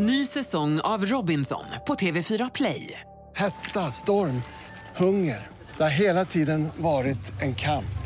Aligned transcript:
Ny 0.00 0.26
säsong 0.26 0.80
av 0.80 1.04
Robinson 1.04 1.64
på 1.86 1.94
TV4 1.94 2.50
Play. 2.54 3.00
Hetta, 3.36 3.80
storm, 3.80 4.42
hunger. 4.96 5.46
Det 5.76 5.82
har 5.82 5.90
hela 5.90 6.24
tiden 6.24 6.68
varit 6.76 7.42
en 7.42 7.54
kamp. 7.54 7.98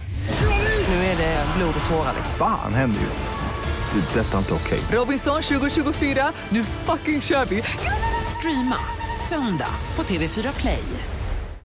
Nu 0.88 0.94
är 0.94 1.16
det 1.16 1.46
blod 1.56 1.74
och 1.84 1.90
tårar. 1.90 2.14
Fan 2.38 2.74
händer 2.74 3.00
just 3.00 3.22
nu. 3.22 4.00
Det. 4.00 4.20
är 4.20 4.24
Detta 4.24 4.34
är 4.34 4.38
inte 4.38 4.54
okej. 4.54 4.80
Robinson 4.92 5.42
2024, 5.42 6.32
nu 6.48 6.64
fucking 6.64 7.20
kör 7.20 7.44
vi! 7.44 7.62
Streama 8.38 8.76
söndag 9.28 9.74
på 9.94 10.02
TV4 10.02 10.60
Play. 10.60 10.84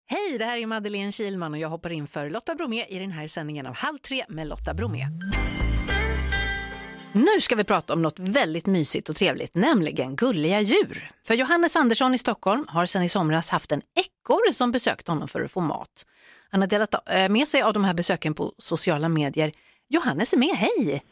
Hej, 0.06 0.38
det 0.38 0.44
här 0.44 0.56
är 0.56 0.66
Madeleine 0.66 1.12
Kilman 1.12 1.52
och 1.52 1.58
jag 1.58 1.68
hoppar 1.68 1.90
in 1.90 2.06
för 2.06 2.30
Lotta 2.30 2.54
Bromé 2.54 2.84
i 2.88 2.98
den 2.98 3.10
här 3.10 3.28
sändningen 3.28 3.66
av 3.66 3.76
Halv 3.76 3.98
tre 3.98 4.24
med 4.28 4.46
Lotta 4.46 4.74
Bromé. 4.74 5.06
Nu 7.12 7.40
ska 7.40 7.54
vi 7.54 7.64
prata 7.64 7.92
om 7.92 8.02
något 8.02 8.18
väldigt 8.18 8.66
mysigt 8.66 9.08
och 9.08 9.16
trevligt, 9.16 9.54
nämligen 9.54 10.16
gulliga 10.16 10.60
djur. 10.60 11.10
För 11.26 11.34
Johannes 11.34 11.76
Andersson 11.76 12.14
i 12.14 12.18
Stockholm 12.18 12.66
har 12.68 12.86
sedan 12.86 13.02
i 13.02 13.08
somras 13.08 13.50
haft 13.50 13.72
en 13.72 13.82
ekorre 13.94 14.52
som 14.52 14.72
besökt 14.72 15.08
honom 15.08 15.28
för 15.28 15.40
att 15.40 15.50
få 15.50 15.60
mat. 15.60 16.06
Han 16.50 16.60
har 16.60 16.68
delat 16.68 17.10
eh, 17.14 17.28
med 17.28 17.48
sig 17.48 17.62
av 17.62 17.72
de 17.72 17.84
här 17.84 17.94
besöken 17.94 18.34
på 18.34 18.52
sociala 18.58 19.08
medier. 19.08 19.52
Johannes 19.88 20.32
är 20.32 20.38
med, 20.38 20.56
hej! 20.56 21.02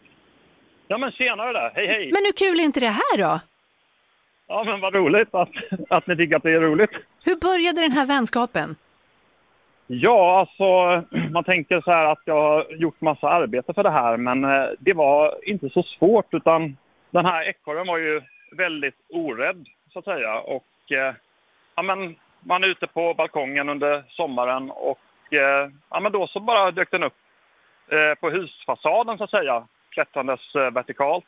Ja 0.88 0.98
men 0.98 1.12
tjenare 1.12 1.52
där, 1.52 1.72
hej 1.74 1.86
hej! 1.86 2.10
Men 2.12 2.24
hur 2.24 2.32
kul 2.32 2.60
är 2.60 2.64
inte 2.64 2.80
det 2.80 2.88
här 2.88 3.18
då? 3.18 3.40
Ja 4.48 4.64
men 4.64 4.80
vad 4.80 4.94
roligt 4.94 5.34
att, 5.34 5.50
att 5.88 6.06
ni 6.06 6.16
tycker 6.16 6.36
att 6.36 6.42
det 6.42 6.50
är 6.50 6.60
roligt. 6.60 6.90
Hur 7.24 7.36
började 7.36 7.80
den 7.80 7.92
här 7.92 8.06
vänskapen? 8.06 8.76
Ja, 9.86 10.38
alltså 10.40 11.04
man 11.30 11.44
tänker 11.44 11.80
så 11.80 11.90
här 11.90 12.04
att 12.04 12.22
jag 12.24 12.42
har 12.42 12.66
gjort 12.70 13.00
massa 13.00 13.28
arbete 13.28 13.74
för 13.74 13.82
det 13.82 13.90
här 13.90 14.16
men 14.16 14.44
eh, 14.44 14.68
det 14.78 14.94
var 14.94 15.34
inte 15.42 15.70
så 15.70 15.82
svårt 15.82 16.34
utan 16.34 16.76
den 17.10 17.26
här 17.26 17.44
ekorren 17.48 17.86
var 17.86 17.98
ju 17.98 18.22
väldigt 18.52 18.96
orädd 19.08 19.66
så 19.92 19.98
att 19.98 20.04
säga 20.04 20.40
och 20.40 20.92
eh, 20.92 21.14
ja 21.74 21.82
men 21.82 22.16
man 22.40 22.64
är 22.64 22.68
ute 22.68 22.86
på 22.86 23.14
balkongen 23.14 23.68
under 23.68 24.04
sommaren 24.08 24.70
och 24.70 25.34
eh, 25.34 25.70
ja 25.90 26.00
men 26.00 26.12
då 26.12 26.26
så 26.26 26.40
bara 26.40 26.70
dök 26.70 26.90
den 26.90 27.02
upp 27.02 27.16
eh, 27.88 28.14
på 28.20 28.30
husfasaden 28.30 29.18
så 29.18 29.24
att 29.24 29.30
säga 29.30 29.66
klättrandes 29.90 30.54
eh, 30.54 30.70
vertikalt. 30.70 31.26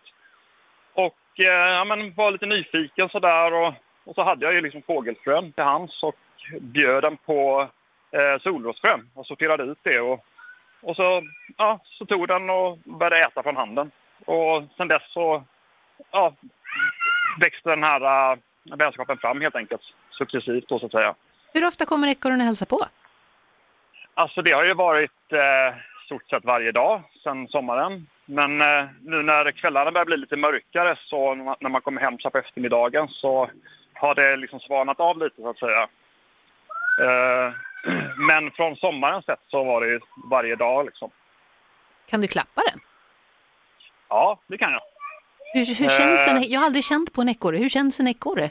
Och 0.92 1.40
eh, 1.40 1.46
ja 1.46 1.84
men 1.84 2.14
var 2.14 2.30
lite 2.30 2.46
nyfiken 2.46 3.08
sådär 3.08 3.52
och, 3.52 3.74
och 4.04 4.14
så 4.14 4.22
hade 4.22 4.44
jag 4.44 4.54
ju 4.54 4.60
liksom 4.60 4.82
fågelfrön 4.82 5.52
till 5.52 5.64
hands 5.64 6.02
och 6.02 6.16
bjöd 6.60 7.02
den 7.02 7.16
på 7.16 7.68
eh, 8.10 8.40
solrosfrön 8.42 9.10
och 9.14 9.26
sorterade 9.26 9.62
ut 9.62 9.78
det. 9.82 10.00
Och, 10.00 10.24
och 10.80 10.96
så, 10.96 11.22
ja, 11.56 11.80
så 11.84 12.06
tog 12.06 12.28
den 12.28 12.50
och 12.50 12.78
började 12.78 13.18
äta 13.20 13.42
från 13.42 13.56
handen. 13.56 13.90
Och 14.24 14.62
sen 14.76 14.88
dess 14.88 15.12
så 15.12 15.44
ja, 16.10 16.34
växte 17.40 17.70
den 17.70 17.82
här 17.82 18.32
äh, 18.32 18.38
vänskapen 18.76 19.18
fram 19.18 19.40
helt 19.40 19.56
enkelt. 19.56 19.82
Successivt 20.10 20.68
då 20.68 20.78
så 20.78 20.86
att 20.86 20.92
säga. 20.92 21.14
Hur 21.52 21.66
ofta 21.66 21.84
kommer 21.84 22.08
ekorren 22.08 22.40
och 22.40 22.46
hälsa 22.46 22.66
på? 22.66 22.80
Alltså 24.14 24.42
det 24.42 24.52
har 24.52 24.64
ju 24.64 24.74
varit 24.74 25.32
eh, 25.32 25.78
stort 26.04 26.30
sett 26.30 26.44
varje 26.44 26.72
dag 26.72 27.02
sedan 27.22 27.48
sommaren. 27.48 28.06
Men 28.24 28.60
eh, 28.60 28.84
nu 29.00 29.22
när 29.22 29.50
kvällarna 29.50 29.92
börjar 29.92 30.04
bli 30.04 30.16
lite 30.16 30.36
mörkare 30.36 30.96
så 31.04 31.34
när 31.34 31.68
man 31.68 31.80
kommer 31.80 32.00
hem 32.00 32.18
så 32.18 32.30
på 32.30 32.38
eftermiddagen 32.38 33.08
så 33.08 33.50
har 33.94 34.14
det 34.14 34.36
liksom 34.36 34.60
svanat 34.60 35.00
av 35.00 35.18
lite 35.18 35.42
så 35.42 35.50
att 35.50 35.58
säga. 35.58 35.82
Eh, 37.02 37.52
men 38.28 38.50
från 38.50 38.76
sommaren 38.76 39.22
sett 39.22 39.40
så 39.50 39.64
var 39.64 39.80
det 39.80 40.00
varje 40.30 40.56
dag 40.56 40.86
liksom. 40.86 41.10
Kan 42.06 42.20
du 42.20 42.28
klappa 42.28 42.62
den? 42.70 42.80
Ja, 44.08 44.40
det 44.46 44.58
kan 44.58 44.72
jag. 44.72 44.80
Hur, 45.54 45.66
hur 45.66 45.88
känns 45.88 46.28
Eh. 46.28 46.34
en, 46.36 46.50
jag 46.50 46.60
har 46.60 46.66
aldrig 46.66 46.84
känt 46.84 47.12
på 47.12 47.20
en 47.20 47.28
ekorre. 47.28 47.56
Hur 47.56 47.68
känns 47.68 48.00
en 48.00 48.08
ekorre? 48.08 48.50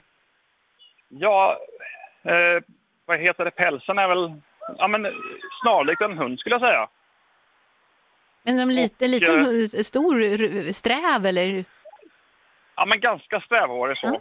Ja, 1.10 1.60
eh, 2.24 2.64
vad 3.06 3.20
heter 3.20 3.46
det? 3.46 3.52
Pälsen 3.52 3.98
är 4.00 4.08
väl 4.08 4.42
ja, 4.78 4.88
men, 4.88 5.08
snarlik 5.62 6.02
en 6.02 6.18
hund 6.18 6.40
skulle 6.40 6.56
jag 6.56 6.62
säga. 6.62 6.88
En, 8.44 8.60
en 8.60 8.76
liten, 8.76 9.12
liten 9.12 9.40
eh, 9.40 9.82
stor 9.84 10.72
sträv 10.72 11.26
eller? 11.26 11.66
Ja, 12.76 12.86
men 12.86 13.00
ganska 13.00 13.42
strävhårig 13.42 13.98
så. 13.98 14.08
Ja. 14.08 14.20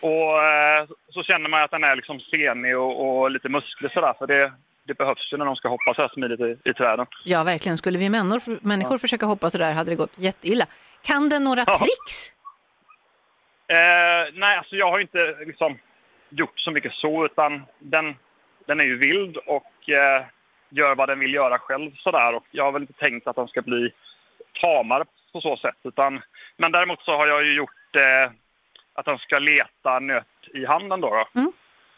Och 0.00 0.42
eh, 0.44 0.86
så 1.10 1.22
känner 1.22 1.48
man 1.50 1.62
att 1.62 1.70
den 1.70 1.84
är 1.84 1.96
liksom 1.96 2.20
senig 2.20 2.78
och, 2.78 3.20
och 3.20 3.30
lite 3.30 3.48
musklig 3.48 3.92
sådär. 3.92 4.14
För 4.18 4.26
det, 4.26 4.52
det 4.86 4.94
behövs 4.94 5.32
ju 5.32 5.36
när 5.36 5.44
de 5.44 5.56
ska 5.56 5.68
hoppa 5.68 5.94
så 5.94 6.02
här 6.02 6.08
smidigt 6.08 6.40
i, 6.40 6.56
i 6.70 6.74
träden. 6.74 7.06
Ja, 7.24 7.44
verkligen. 7.44 7.78
Skulle 7.78 7.98
vi 7.98 8.10
människor, 8.10 8.58
människor 8.62 8.98
försöka 8.98 9.26
hoppa 9.26 9.50
så 9.50 9.58
där 9.58 9.72
hade 9.72 9.90
det 9.90 9.96
gått 9.96 10.18
jätteilla. 10.18 10.66
Kan 11.02 11.28
den 11.28 11.44
några 11.44 11.64
Ja. 11.66 11.78
tricks? 11.78 12.32
Eh, 13.68 14.32
nej, 14.34 14.56
alltså 14.58 14.76
jag 14.76 14.90
har 14.90 14.98
inte 15.00 15.36
liksom 15.46 15.78
gjort 16.28 16.58
så 16.60 16.70
mycket 16.70 16.92
så 16.92 17.24
utan 17.24 17.62
den, 17.78 18.16
den 18.66 18.80
är 18.80 18.84
ju 18.84 18.96
vild 18.98 19.36
och 19.36 19.90
eh, 19.90 20.22
gör 20.68 20.94
vad 20.94 21.08
den 21.08 21.18
vill 21.18 21.34
göra 21.34 21.58
själv 21.58 21.90
sådär. 21.96 22.34
Och 22.34 22.44
jag 22.50 22.64
har 22.64 22.72
väl 22.72 22.82
inte 22.82 22.92
tänkt 22.92 23.26
att 23.26 23.36
den 23.36 23.48
ska 23.48 23.62
bli 23.62 23.92
tamare 24.62 25.04
på 25.32 25.40
så 25.40 25.56
sätt. 25.56 25.76
Utan, 25.82 26.22
men 26.56 26.72
däremot 26.72 27.02
så 27.02 27.16
har 27.16 27.26
jag 27.26 27.44
ju 27.44 27.54
gjort 27.54 27.96
eh, 27.96 28.32
att 29.00 29.06
den 29.06 29.18
ska 29.18 29.38
leta 29.38 29.98
nöt 30.00 30.26
i 30.54 30.64
handen 30.66 31.00
då. 31.00 31.10
då. 31.10 31.40
Mm. 31.40 31.52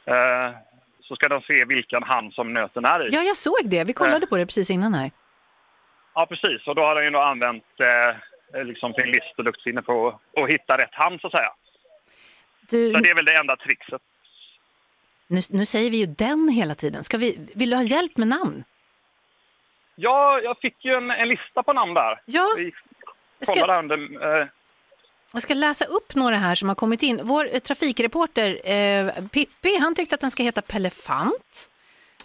Eh, 0.05 0.55
så 1.01 1.17
ska 1.17 1.29
den 1.29 1.41
se 1.41 1.65
vilken 1.65 2.03
hand 2.03 2.35
som 2.35 2.53
nöten 2.53 2.85
är 2.85 3.07
i. 3.07 3.09
Ja, 3.15 3.23
jag 3.23 3.37
såg 3.37 3.61
det. 3.65 3.85
Vi 3.85 3.93
kollade 3.93 4.27
på 4.27 4.37
det 4.37 4.47
precis 4.47 4.71
innan 4.71 4.95
här. 4.95 5.11
Ja, 6.15 6.27
precis. 6.27 6.67
Och 6.67 6.75
då 6.75 6.83
har 6.83 6.95
den 6.95 7.05
ju 7.13 7.19
använt 7.19 7.65
eh, 7.81 8.65
liksom 8.65 8.95
sin 8.95 9.07
list 9.07 9.35
och 9.39 9.45
luktsinne 9.45 9.83
på 9.83 10.21
att 10.37 10.49
hitta 10.51 10.79
rätt 10.79 10.95
hand 10.95 11.21
så 11.21 11.27
att 11.27 11.33
säga. 11.33 11.51
Du, 12.71 12.93
Så 12.93 12.99
det 12.99 13.11
är 13.11 13.15
väl 13.15 13.25
det 13.25 13.35
enda 13.37 13.57
trixet. 13.57 14.03
nu, 15.27 15.41
nu 15.51 15.67
säger 15.67 15.91
vi 15.91 15.97
ju 15.97 16.07
den 16.07 16.49
hela 16.49 16.75
tiden. 16.75 17.05
Ska 17.05 17.19
vi, 17.19 17.39
vill 17.55 17.71
du 17.71 17.77
ha 17.77 17.83
hjälp 17.83 18.17
med 18.17 18.29
namn? 18.29 18.65
Ja, 19.95 20.41
jag 20.41 20.59
fick 20.59 20.85
ju 20.85 20.93
en, 20.95 21.11
en 21.11 21.29
lista 21.29 21.63
på 21.63 21.73
namn 21.73 21.95
där. 21.95 22.21
Ja, 22.25 22.49
Vi 22.57 22.73
jag 23.39 23.49
ska- 23.49 23.61
kollade 23.61 23.79
under... 23.79 24.41
Eh, 24.41 24.47
jag 25.33 25.43
ska 25.43 25.55
läsa 25.55 25.85
upp 25.85 26.15
några 26.15 26.37
här 26.37 26.55
som 26.55 26.69
har 26.69 26.75
kommit 26.75 27.03
in. 27.03 27.21
Vår 27.23 27.49
eh, 27.53 27.59
trafikreporter 27.59 28.71
eh, 28.71 29.07
Pippi, 29.33 29.79
han 29.81 29.95
tyckte 29.95 30.15
att 30.15 30.21
den 30.21 30.31
ska 30.31 30.43
heta 30.43 30.63
Pelefant. 30.63 31.69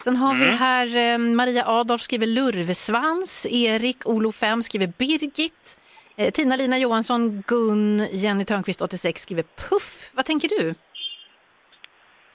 Sen 0.04 0.16
har 0.16 0.36
vi 0.36 0.46
här 0.46 0.96
eh, 0.96 1.18
Maria 1.18 1.64
Adolf 1.68 2.02
skriver 2.02 2.26
Lurvesvans, 2.26 3.48
Erik 3.50 4.08
Olof 4.08 4.36
5 4.36 4.64
skriver 4.64 4.88
Birgit, 4.98 5.78
eh, 6.16 6.32
Tina-Lina 6.32 6.78
Johansson, 6.78 7.44
Gun, 7.48 8.08
Jenny 8.12 8.46
Törnqvist 8.46 8.82
86 8.82 9.22
skriver 9.22 9.44
Puff. 9.44 10.12
Vad 10.14 10.26
tänker 10.26 10.50
du? 10.50 10.76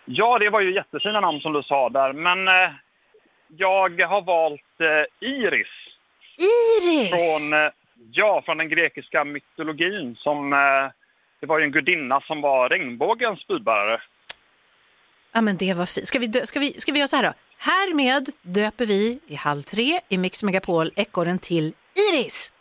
ja, 0.04 0.38
det 0.38 0.50
var 0.50 0.60
ju 0.60 0.74
jättefina 0.74 1.20
namn 1.20 1.40
som 1.40 1.52
du 1.52 1.62
sa 1.62 1.88
där, 1.88 2.12
men 2.12 2.48
eh, 2.48 2.70
jag 3.56 4.02
har 4.02 4.22
valt 4.22 4.80
eh, 4.80 5.28
Iris 5.28 5.66
Iris! 6.38 7.10
från, 7.10 7.60
eh, 7.60 7.70
ja, 8.10 8.42
från 8.44 8.58
den 8.58 8.68
grekiska 8.68 9.24
mytologin. 9.24 10.16
Som, 10.18 10.52
eh, 10.52 10.58
det 11.40 11.46
var 11.46 11.58
ju 11.58 11.64
en 11.64 11.72
gudinna 11.72 12.20
som 12.20 12.40
var 12.40 12.68
regnbågens 12.68 13.46
budbärare. 13.46 14.02
Ja, 15.32 15.40
men 15.40 15.56
det 15.56 15.74
var 15.74 15.86
fint. 15.86 16.06
Ska 16.06 16.18
vi, 16.18 16.26
dö- 16.26 16.46
ska, 16.46 16.60
vi, 16.60 16.80
ska 16.80 16.92
vi 16.92 16.98
göra 16.98 17.08
så 17.08 17.16
här 17.16 17.22
då? 17.22 17.32
Härmed 17.58 18.28
döper 18.42 18.86
vi 18.86 19.20
i 19.26 19.34
halv 19.34 19.62
tre 19.62 20.00
i 20.08 20.18
Mix 20.18 20.42
Megapol 20.42 20.90
ekorren 20.96 21.38
till 21.38 21.74
Iris. 22.12 22.52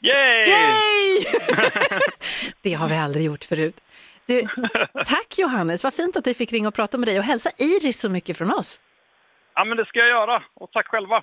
Yay! 0.00 0.46
Yay! 0.48 1.24
det 2.62 2.72
har 2.74 2.88
vi 2.88 2.96
aldrig 2.96 3.26
gjort 3.26 3.44
förut. 3.44 3.80
Du, 4.26 4.42
tack 4.94 5.38
Johannes, 5.38 5.84
vad 5.84 5.94
fint 5.94 6.16
att 6.16 6.26
vi 6.26 6.34
fick 6.34 6.52
ringa 6.52 6.68
och 6.68 6.74
prata 6.74 6.98
med 6.98 7.08
dig 7.08 7.18
och 7.18 7.24
hälsa 7.24 7.50
Iris 7.58 8.00
så 8.00 8.08
mycket 8.08 8.38
från 8.38 8.52
oss. 8.52 8.80
Ja, 9.54 9.64
men 9.64 9.76
det 9.76 9.84
ska 9.84 9.98
jag 9.98 10.08
göra. 10.08 10.42
Och 10.54 10.70
tack 10.72 10.86
själva. 10.86 11.22